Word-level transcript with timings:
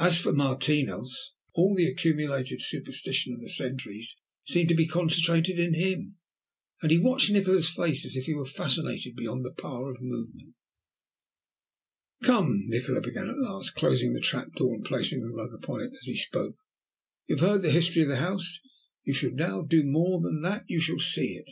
As 0.00 0.20
for 0.20 0.32
Martinos, 0.32 1.34
all 1.54 1.76
the 1.76 1.86
accumulated 1.86 2.60
superstition 2.60 3.32
of 3.32 3.38
the 3.40 3.48
centuries 3.48 4.18
seemed 4.44 4.68
to 4.70 4.74
be 4.74 4.88
concentrated 4.88 5.56
in 5.56 5.72
him, 5.72 6.16
and 6.82 6.90
he 6.90 6.98
watched 6.98 7.30
Nikola's 7.30 7.68
face 7.68 8.04
as 8.04 8.16
if 8.16 8.24
he 8.26 8.34
were 8.34 8.44
fascinated 8.44 9.14
beyond 9.14 9.44
the 9.44 9.52
power 9.54 9.92
of 9.92 9.98
movement. 10.00 10.56
"Come," 12.24 12.62
Nikola 12.66 13.02
began 13.02 13.28
at 13.30 13.38
last, 13.38 13.76
closing 13.76 14.14
the 14.14 14.20
trap 14.20 14.52
door 14.56 14.74
and 14.74 14.84
placing 14.84 15.20
the 15.20 15.30
rug 15.30 15.54
upon 15.54 15.80
it 15.80 15.92
as 15.94 16.06
he 16.06 16.16
spoke, 16.16 16.56
"you 17.28 17.36
have 17.36 17.48
heard 17.48 17.62
the 17.62 17.70
history 17.70 18.02
of 18.02 18.08
the 18.08 18.16
house. 18.16 18.58
You 19.04 19.14
shall 19.14 19.30
now 19.30 19.62
do 19.62 19.84
more 19.84 20.20
than 20.20 20.40
that! 20.40 20.64
You 20.66 20.80
shall 20.80 20.98
see 20.98 21.36
it!" 21.36 21.48